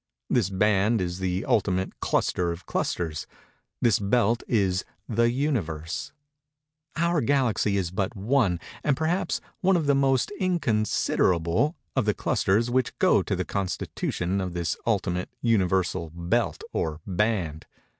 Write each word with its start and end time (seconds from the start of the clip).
This 0.31 0.49
band 0.49 0.99
is 0.99 1.19
the 1.19 1.45
ultimate 1.45 1.99
cluster 1.99 2.51
of 2.51 2.65
clusters. 2.65 3.27
This 3.83 3.99
belt 3.99 4.41
is 4.47 4.83
The 5.07 5.29
Universe. 5.29 6.11
Our 6.95 7.21
Galaxy 7.21 7.77
is 7.77 7.91
but 7.91 8.15
one, 8.15 8.59
and 8.83 8.97
perhaps 8.97 9.41
one 9.59 9.75
of 9.77 9.85
the 9.85 9.93
most 9.93 10.31
inconsiderable, 10.39 11.75
of 11.95 12.05
the 12.05 12.15
clusters 12.15 12.71
which 12.71 12.97
go 12.97 13.21
to 13.21 13.35
the 13.35 13.45
constitution 13.45 14.41
of 14.41 14.53
this 14.55 14.75
ultimate, 14.87 15.29
Universal 15.39 16.09
belt 16.15 16.63
or 16.73 16.99
band. 17.05 17.67